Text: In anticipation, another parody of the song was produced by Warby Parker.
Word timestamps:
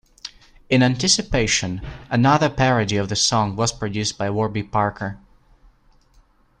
In 0.67 0.81
anticipation, 0.81 1.79
another 2.09 2.49
parody 2.49 2.97
of 2.97 3.07
the 3.09 3.15
song 3.15 3.55
was 3.55 3.71
produced 3.71 4.17
by 4.17 4.31
Warby 4.31 4.63
Parker. 4.63 5.19